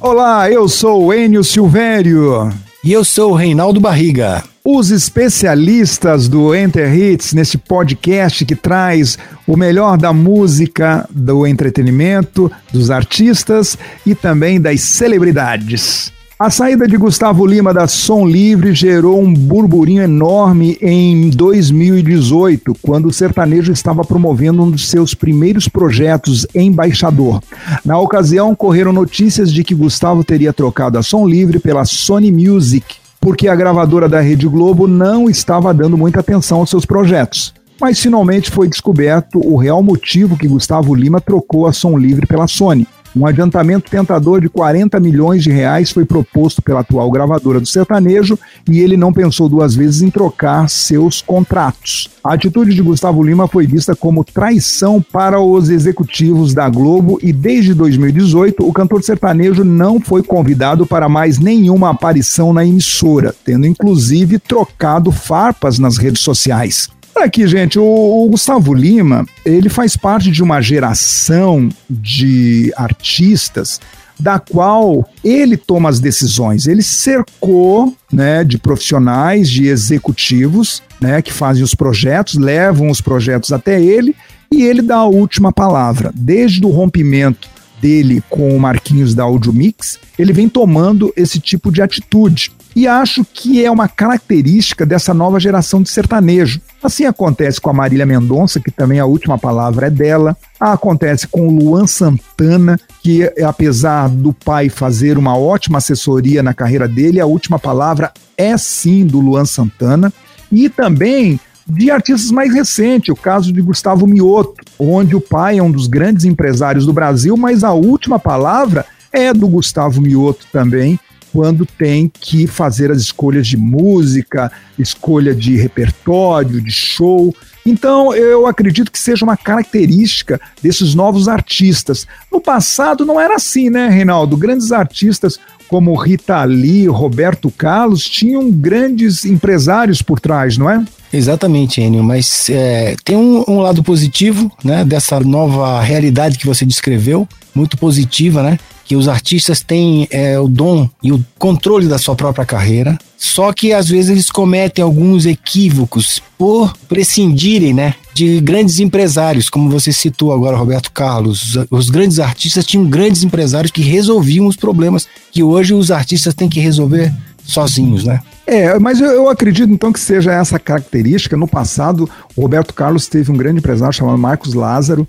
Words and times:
Olá, 0.00 0.48
eu 0.48 0.68
sou 0.68 1.06
o 1.06 1.12
Enio 1.12 1.42
Silvério. 1.42 2.52
E 2.84 2.92
eu 2.92 3.02
sou 3.02 3.32
o 3.32 3.34
Reinaldo 3.34 3.80
Barriga. 3.80 4.44
Os 4.64 4.92
especialistas 4.92 6.28
do 6.28 6.54
Enter 6.54 6.94
Hits, 6.94 7.32
nesse 7.32 7.58
podcast 7.58 8.44
que 8.44 8.54
traz 8.54 9.18
o 9.44 9.56
melhor 9.56 9.98
da 9.98 10.12
música, 10.12 11.04
do 11.10 11.44
entretenimento, 11.44 12.50
dos 12.72 12.92
artistas 12.92 13.76
e 14.06 14.14
também 14.14 14.60
das 14.60 14.82
celebridades. 14.82 16.12
A 16.40 16.50
saída 16.50 16.86
de 16.86 16.96
Gustavo 16.96 17.44
Lima 17.44 17.74
da 17.74 17.88
Som 17.88 18.24
Livre 18.24 18.72
gerou 18.72 19.20
um 19.20 19.34
burburinho 19.34 20.04
enorme 20.04 20.78
em 20.80 21.30
2018, 21.30 22.76
quando 22.80 23.06
o 23.06 23.12
sertanejo 23.12 23.72
estava 23.72 24.04
promovendo 24.04 24.62
um 24.62 24.70
dos 24.70 24.88
seus 24.88 25.14
primeiros 25.14 25.66
projetos, 25.66 26.46
Embaixador. 26.54 27.42
Na 27.84 27.98
ocasião, 27.98 28.54
correram 28.54 28.92
notícias 28.92 29.52
de 29.52 29.64
que 29.64 29.74
Gustavo 29.74 30.22
teria 30.22 30.52
trocado 30.52 30.96
a 30.96 31.02
Som 31.02 31.26
Livre 31.26 31.58
pela 31.58 31.84
Sony 31.84 32.30
Music, 32.30 32.86
porque 33.20 33.48
a 33.48 33.56
gravadora 33.56 34.08
da 34.08 34.20
Rede 34.20 34.46
Globo 34.46 34.86
não 34.86 35.28
estava 35.28 35.74
dando 35.74 35.98
muita 35.98 36.20
atenção 36.20 36.58
aos 36.58 36.70
seus 36.70 36.86
projetos. 36.86 37.52
Mas 37.80 37.98
finalmente 37.98 38.48
foi 38.48 38.68
descoberto 38.68 39.40
o 39.44 39.56
real 39.56 39.82
motivo 39.82 40.36
que 40.36 40.46
Gustavo 40.46 40.94
Lima 40.94 41.20
trocou 41.20 41.66
a 41.66 41.72
Som 41.72 41.98
Livre 41.98 42.26
pela 42.28 42.46
Sony. 42.46 42.86
Um 43.18 43.26
adiantamento 43.26 43.90
tentador 43.90 44.40
de 44.40 44.48
40 44.48 45.00
milhões 45.00 45.42
de 45.42 45.50
reais 45.50 45.90
foi 45.90 46.04
proposto 46.04 46.62
pela 46.62 46.80
atual 46.80 47.10
gravadora 47.10 47.58
do 47.58 47.66
sertanejo 47.66 48.38
e 48.70 48.78
ele 48.78 48.96
não 48.96 49.12
pensou 49.12 49.48
duas 49.48 49.74
vezes 49.74 50.02
em 50.02 50.08
trocar 50.08 50.70
seus 50.70 51.20
contratos. 51.20 52.08
A 52.22 52.34
atitude 52.34 52.72
de 52.72 52.80
Gustavo 52.80 53.20
Lima 53.20 53.48
foi 53.48 53.66
vista 53.66 53.96
como 53.96 54.22
traição 54.22 55.02
para 55.02 55.40
os 55.40 55.68
executivos 55.68 56.54
da 56.54 56.68
Globo 56.68 57.18
e 57.20 57.32
desde 57.32 57.74
2018 57.74 58.64
o 58.64 58.72
cantor 58.72 59.02
sertanejo 59.02 59.64
não 59.64 60.00
foi 60.00 60.22
convidado 60.22 60.86
para 60.86 61.08
mais 61.08 61.40
nenhuma 61.40 61.90
aparição 61.90 62.52
na 62.52 62.64
emissora, 62.64 63.34
tendo 63.44 63.66
inclusive 63.66 64.38
trocado 64.38 65.10
farpas 65.10 65.76
nas 65.80 65.96
redes 65.96 66.22
sociais. 66.22 66.88
Aqui, 67.20 67.46
gente, 67.48 67.78
o, 67.78 67.84
o, 67.84 68.28
Gustavo 68.30 68.72
Lima, 68.72 69.26
ele 69.44 69.68
faz 69.68 69.96
parte 69.96 70.30
de 70.30 70.42
uma 70.42 70.60
geração 70.60 71.68
de 71.90 72.72
artistas 72.76 73.80
da 74.18 74.38
qual 74.38 75.08
ele 75.22 75.56
toma 75.56 75.88
as 75.88 76.00
decisões. 76.00 76.66
Ele 76.66 76.82
cercou, 76.82 77.94
né, 78.12 78.44
de 78.44 78.56
profissionais, 78.56 79.50
de 79.50 79.66
executivos, 79.66 80.82
né, 81.00 81.20
que 81.20 81.32
fazem 81.32 81.62
os 81.62 81.74
projetos, 81.74 82.36
levam 82.36 82.88
os 82.88 83.00
projetos 83.00 83.52
até 83.52 83.80
ele 83.80 84.14
e 84.50 84.62
ele 84.62 84.80
dá 84.80 84.96
a 84.96 85.04
última 85.04 85.52
palavra. 85.52 86.12
Desde 86.14 86.64
o 86.64 86.70
rompimento 86.70 87.48
dele 87.80 88.22
com 88.28 88.56
o 88.56 88.60
Marquinhos 88.60 89.14
da 89.14 89.24
Audio 89.24 89.52
Mix, 89.52 89.98
ele 90.18 90.32
vem 90.32 90.48
tomando 90.48 91.12
esse 91.16 91.38
tipo 91.38 91.70
de 91.70 91.82
atitude. 91.82 92.52
E 92.76 92.86
acho 92.86 93.24
que 93.24 93.64
é 93.64 93.70
uma 93.70 93.88
característica 93.88 94.86
dessa 94.86 95.12
nova 95.12 95.40
geração 95.40 95.82
de 95.82 95.90
sertanejo. 95.90 96.60
Assim 96.82 97.06
acontece 97.06 97.60
com 97.60 97.70
a 97.70 97.72
Marília 97.72 98.06
Mendonça, 98.06 98.60
que 98.60 98.70
também 98.70 99.00
a 99.00 99.06
última 99.06 99.36
palavra 99.36 99.88
é 99.88 99.90
dela. 99.90 100.36
Acontece 100.60 101.26
com 101.26 101.48
o 101.48 101.50
Luan 101.50 101.86
Santana, 101.86 102.78
que 103.02 103.24
apesar 103.42 104.08
do 104.08 104.32
pai 104.32 104.68
fazer 104.68 105.18
uma 105.18 105.36
ótima 105.36 105.78
assessoria 105.78 106.42
na 106.42 106.54
carreira 106.54 106.86
dele, 106.86 107.20
a 107.20 107.26
última 107.26 107.58
palavra 107.58 108.12
é 108.36 108.56
sim 108.56 109.04
do 109.04 109.18
Luan 109.18 109.44
Santana. 109.44 110.12
E 110.52 110.68
também 110.68 111.40
de 111.68 111.90
artistas 111.90 112.30
mais 112.30 112.52
recentes, 112.52 113.10
o 113.10 113.16
caso 113.16 113.52
de 113.52 113.60
Gustavo 113.60 114.06
Mioto, 114.06 114.64
onde 114.78 115.14
o 115.14 115.20
pai 115.20 115.58
é 115.58 115.62
um 115.62 115.70
dos 115.70 115.86
grandes 115.86 116.24
empresários 116.24 116.86
do 116.86 116.92
Brasil, 116.92 117.36
mas 117.36 117.62
a 117.62 117.72
última 117.72 118.18
palavra 118.18 118.86
é 119.12 119.32
do 119.32 119.46
Gustavo 119.46 120.00
Mioto 120.00 120.46
também, 120.50 120.98
quando 121.32 121.66
tem 121.66 122.10
que 122.20 122.46
fazer 122.46 122.90
as 122.90 122.98
escolhas 122.98 123.46
de 123.46 123.56
música, 123.56 124.50
escolha 124.78 125.34
de 125.34 125.56
repertório, 125.56 126.60
de 126.60 126.70
show. 126.70 127.34
Então, 127.66 128.14
eu 128.14 128.46
acredito 128.46 128.90
que 128.90 128.98
seja 128.98 129.26
uma 129.26 129.36
característica 129.36 130.40
desses 130.62 130.94
novos 130.94 131.28
artistas. 131.28 132.06
No 132.32 132.40
passado 132.40 133.04
não 133.04 133.20
era 133.20 133.36
assim, 133.36 133.68
né, 133.68 133.88
Reinaldo? 133.88 134.38
Grandes 134.38 134.72
artistas 134.72 135.38
como 135.68 135.94
Rita 135.94 136.42
Lee, 136.44 136.88
Roberto 136.88 137.50
Carlos 137.50 138.04
tinham 138.04 138.50
grandes 138.50 139.26
empresários 139.26 140.00
por 140.00 140.18
trás, 140.18 140.56
não 140.56 140.70
é? 140.70 140.82
Exatamente, 141.12 141.80
Enio, 141.80 142.02
mas 142.02 142.50
é, 142.50 142.94
tem 143.02 143.16
um, 143.16 143.44
um, 143.48 143.60
lado 143.60 143.82
positivo, 143.82 144.50
né, 144.62 144.84
dessa 144.84 145.18
nova 145.20 145.80
realidade 145.80 146.38
que 146.38 146.46
você 146.46 146.66
descreveu, 146.66 147.26
muito 147.54 147.78
positiva, 147.78 148.42
né? 148.42 148.58
que 148.88 148.96
os 148.96 149.06
artistas 149.06 149.60
têm 149.60 150.08
é, 150.10 150.40
o 150.40 150.48
dom 150.48 150.88
e 151.02 151.12
o 151.12 151.22
controle 151.38 151.86
da 151.86 151.98
sua 151.98 152.16
própria 152.16 152.46
carreira, 152.46 152.96
só 153.18 153.52
que 153.52 153.70
às 153.74 153.88
vezes 153.88 154.10
eles 154.10 154.30
cometem 154.30 154.82
alguns 154.82 155.26
equívocos 155.26 156.22
por 156.38 156.74
prescindirem, 156.88 157.74
né, 157.74 157.94
de 158.14 158.40
grandes 158.40 158.80
empresários, 158.80 159.50
como 159.50 159.68
você 159.68 159.92
citou 159.92 160.32
agora, 160.32 160.56
Roberto 160.56 160.90
Carlos. 160.90 161.58
Os 161.70 161.90
grandes 161.90 162.18
artistas 162.18 162.64
tinham 162.64 162.86
grandes 162.86 163.22
empresários 163.22 163.70
que 163.70 163.82
resolviam 163.82 164.46
os 164.46 164.56
problemas 164.56 165.06
que 165.30 165.42
hoje 165.42 165.74
os 165.74 165.90
artistas 165.90 166.32
têm 166.32 166.48
que 166.48 166.58
resolver 166.58 167.12
sozinhos, 167.48 168.04
né? 168.04 168.20
É, 168.46 168.78
mas 168.78 169.00
eu, 169.00 169.08
eu, 169.08 169.28
acredito 169.28 169.72
então 169.72 169.90
que 169.90 169.98
seja 169.98 170.32
essa 170.32 170.58
característica. 170.58 171.36
No 171.36 171.48
passado, 171.48 172.08
o 172.36 172.42
Roberto 172.42 172.74
Carlos 172.74 173.08
teve 173.08 173.32
um 173.32 173.36
grande 173.36 173.58
empresário 173.58 173.94
chamado 173.94 174.18
Marcos 174.18 174.52
Lázaro, 174.52 175.08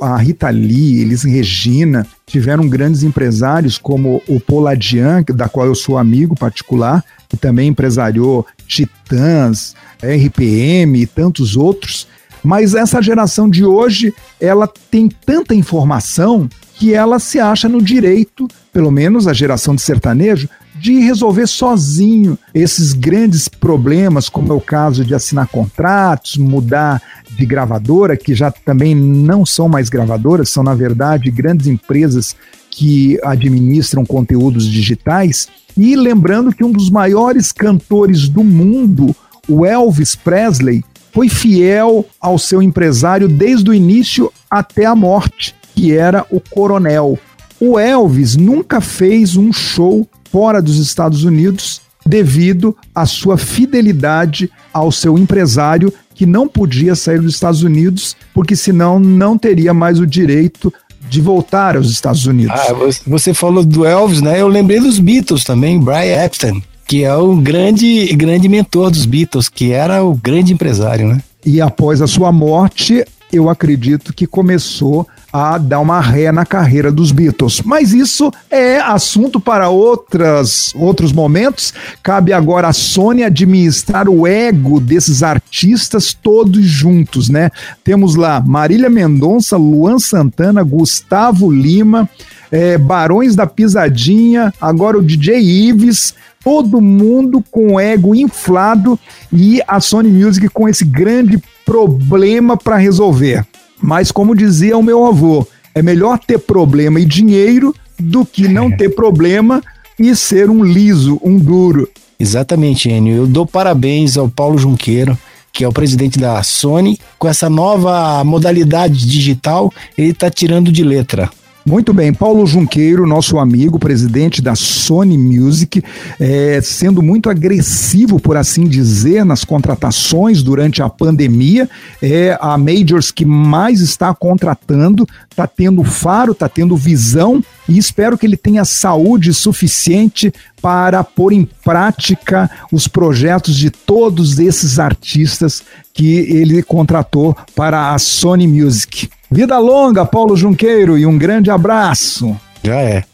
a 0.00 0.16
Rita 0.16 0.48
Lee, 0.50 1.00
Elis 1.00 1.24
Regina, 1.24 2.06
tiveram 2.26 2.68
grandes 2.68 3.02
empresários 3.02 3.76
como 3.76 4.22
o 4.28 4.38
Poladian, 4.38 5.22
da 5.34 5.48
qual 5.48 5.66
eu 5.66 5.74
sou 5.74 5.98
amigo 5.98 6.34
particular, 6.36 7.04
que 7.28 7.36
também 7.36 7.68
empresariou 7.68 8.46
Titãs, 8.66 9.74
RPM 10.00 11.00
e 11.00 11.06
tantos 11.06 11.56
outros. 11.56 12.06
Mas 12.42 12.74
essa 12.74 13.02
geração 13.02 13.48
de 13.48 13.64
hoje, 13.64 14.14
ela 14.40 14.68
tem 14.90 15.08
tanta 15.08 15.54
informação 15.54 16.48
que 16.74 16.94
ela 16.94 17.18
se 17.18 17.40
acha 17.40 17.68
no 17.68 17.82
direito, 17.82 18.46
pelo 18.72 18.90
menos 18.90 19.26
a 19.26 19.32
geração 19.32 19.74
de 19.74 19.82
sertanejo, 19.82 20.48
de 20.74 20.98
resolver 21.00 21.46
sozinho 21.46 22.38
esses 22.52 22.92
grandes 22.92 23.48
problemas, 23.48 24.28
como 24.28 24.52
é 24.52 24.56
o 24.56 24.60
caso 24.60 25.04
de 25.04 25.14
assinar 25.14 25.46
contratos, 25.46 26.36
mudar 26.36 27.00
de 27.36 27.46
gravadora, 27.46 28.16
que 28.16 28.34
já 28.34 28.50
também 28.50 28.94
não 28.94 29.46
são 29.46 29.68
mais 29.68 29.88
gravadoras, 29.88 30.48
são 30.48 30.62
na 30.62 30.74
verdade 30.74 31.30
grandes 31.30 31.66
empresas 31.66 32.34
que 32.70 33.18
administram 33.22 34.04
conteúdos 34.04 34.66
digitais. 34.66 35.48
E 35.76 35.94
lembrando 35.96 36.52
que 36.52 36.64
um 36.64 36.72
dos 36.72 36.90
maiores 36.90 37.52
cantores 37.52 38.28
do 38.28 38.42
mundo, 38.42 39.14
o 39.48 39.64
Elvis 39.64 40.14
Presley, 40.14 40.82
foi 41.12 41.28
fiel 41.28 42.04
ao 42.20 42.38
seu 42.38 42.60
empresário 42.60 43.28
desde 43.28 43.70
o 43.70 43.74
início 43.74 44.32
até 44.50 44.84
a 44.84 44.96
morte, 44.96 45.54
que 45.74 45.92
era 45.92 46.26
o 46.30 46.40
Coronel. 46.40 47.18
O 47.60 47.78
Elvis 47.78 48.36
nunca 48.36 48.80
fez 48.80 49.36
um 49.36 49.52
show 49.52 50.08
fora 50.34 50.60
dos 50.60 50.78
Estados 50.78 51.22
Unidos 51.22 51.80
devido 52.04 52.76
à 52.92 53.06
sua 53.06 53.38
fidelidade 53.38 54.50
ao 54.72 54.90
seu 54.90 55.16
empresário 55.16 55.94
que 56.12 56.26
não 56.26 56.48
podia 56.48 56.96
sair 56.96 57.20
dos 57.20 57.34
Estados 57.34 57.62
Unidos 57.62 58.16
porque 58.34 58.56
senão 58.56 58.98
não 58.98 59.38
teria 59.38 59.72
mais 59.72 60.00
o 60.00 60.06
direito 60.06 60.74
de 61.08 61.20
voltar 61.20 61.76
aos 61.76 61.88
Estados 61.88 62.26
Unidos. 62.26 62.52
Ah, 62.52 62.74
você 63.06 63.32
falou 63.32 63.64
do 63.64 63.86
Elvis, 63.86 64.20
né? 64.20 64.40
Eu 64.40 64.48
lembrei 64.48 64.80
dos 64.80 64.98
Beatles 64.98 65.44
também, 65.44 65.78
Brian 65.78 66.24
Epstein, 66.24 66.60
que 66.84 67.04
é 67.04 67.14
o 67.14 67.36
grande 67.36 68.12
grande 68.16 68.48
mentor 68.48 68.90
dos 68.90 69.06
Beatles, 69.06 69.48
que 69.48 69.70
era 69.70 70.02
o 70.02 70.16
grande 70.16 70.52
empresário, 70.52 71.06
né? 71.06 71.20
E 71.46 71.60
após 71.60 72.02
a 72.02 72.08
sua 72.08 72.32
morte, 72.32 73.04
eu 73.32 73.48
acredito 73.48 74.12
que 74.12 74.26
começou 74.26 75.06
a 75.34 75.58
dar 75.58 75.80
uma 75.80 76.00
ré 76.00 76.30
na 76.30 76.46
carreira 76.46 76.92
dos 76.92 77.10
Beatles. 77.10 77.60
Mas 77.64 77.92
isso 77.92 78.30
é 78.48 78.78
assunto 78.78 79.40
para 79.40 79.68
outras, 79.68 80.72
outros 80.76 81.12
momentos. 81.12 81.74
Cabe 82.04 82.32
agora 82.32 82.68
à 82.68 82.72
Sony 82.72 83.24
administrar 83.24 84.08
o 84.08 84.28
ego 84.28 84.78
desses 84.78 85.24
artistas 85.24 86.14
todos 86.14 86.64
juntos, 86.64 87.28
né? 87.28 87.50
Temos 87.82 88.14
lá 88.14 88.40
Marília 88.40 88.88
Mendonça, 88.88 89.56
Luan 89.56 89.98
Santana, 89.98 90.62
Gustavo 90.62 91.50
Lima, 91.50 92.08
é, 92.52 92.78
Barões 92.78 93.34
da 93.34 93.44
Pisadinha, 93.44 94.54
agora 94.60 94.98
o 94.98 95.02
DJ 95.02 95.40
Ives, 95.40 96.14
todo 96.44 96.80
mundo 96.80 97.42
com 97.50 97.80
ego 97.80 98.14
inflado 98.14 98.96
e 99.32 99.60
a 99.66 99.80
Sony 99.80 100.10
Music 100.10 100.48
com 100.50 100.68
esse 100.68 100.84
grande 100.84 101.42
problema 101.66 102.56
para 102.56 102.76
resolver. 102.76 103.44
Mas, 103.80 104.10
como 104.10 104.34
dizia 104.34 104.76
o 104.76 104.82
meu 104.82 105.04
avô, 105.04 105.46
é 105.74 105.82
melhor 105.82 106.18
ter 106.18 106.38
problema 106.38 107.00
e 107.00 107.04
dinheiro 107.04 107.74
do 107.98 108.24
que 108.24 108.48
não 108.48 108.70
ter 108.70 108.94
problema 108.94 109.62
e 109.98 110.14
ser 110.14 110.50
um 110.50 110.62
liso, 110.64 111.20
um 111.22 111.38
duro. 111.38 111.88
Exatamente, 112.18 112.88
Enio. 112.88 113.16
Eu 113.16 113.26
dou 113.26 113.46
parabéns 113.46 114.16
ao 114.16 114.28
Paulo 114.28 114.58
Junqueiro, 114.58 115.18
que 115.52 115.64
é 115.64 115.68
o 115.68 115.72
presidente 115.72 116.18
da 116.18 116.42
Sony. 116.42 116.98
Com 117.18 117.28
essa 117.28 117.50
nova 117.50 118.22
modalidade 118.24 119.06
digital, 119.06 119.72
ele 119.96 120.10
está 120.10 120.30
tirando 120.30 120.72
de 120.72 120.82
letra. 120.82 121.30
Muito 121.66 121.94
bem, 121.94 122.12
Paulo 122.12 122.46
Junqueiro, 122.46 123.06
nosso 123.06 123.38
amigo, 123.38 123.78
presidente 123.78 124.42
da 124.42 124.54
Sony 124.54 125.16
Music, 125.16 125.82
é, 126.20 126.60
sendo 126.62 127.00
muito 127.00 127.30
agressivo, 127.30 128.20
por 128.20 128.36
assim 128.36 128.68
dizer, 128.68 129.24
nas 129.24 129.44
contratações 129.44 130.42
durante 130.42 130.82
a 130.82 130.90
pandemia, 130.90 131.66
é 132.02 132.36
a 132.38 132.58
Majors 132.58 133.10
que 133.10 133.24
mais 133.24 133.80
está 133.80 134.14
contratando, 134.14 135.06
está 135.30 135.46
tendo 135.46 135.82
faro, 135.82 136.32
está 136.32 136.50
tendo 136.50 136.76
visão 136.76 137.42
e 137.66 137.78
espero 137.78 138.18
que 138.18 138.26
ele 138.26 138.36
tenha 138.36 138.66
saúde 138.66 139.32
suficiente 139.32 140.30
para 140.60 141.02
pôr 141.02 141.32
em 141.32 141.48
prática 141.64 142.50
os 142.70 142.86
projetos 142.86 143.56
de 143.56 143.70
todos 143.70 144.38
esses 144.38 144.78
artistas 144.78 145.62
que 145.94 146.14
ele 146.14 146.62
contratou 146.62 147.34
para 147.56 147.94
a 147.94 147.98
Sony 147.98 148.46
Music. 148.46 149.08
Vida 149.30 149.58
longa, 149.58 150.04
Paulo 150.04 150.36
Junqueiro, 150.36 150.96
e 150.98 151.06
um 151.06 151.18
grande 151.18 151.50
abraço. 151.50 152.36
Já 152.62 152.76
é. 152.76 153.04